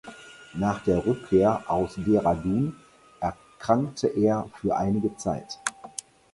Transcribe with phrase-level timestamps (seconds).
[0.55, 2.75] Nach der Rückkehr aus Dehradun
[3.19, 5.59] erkrankte er für einige Zeit.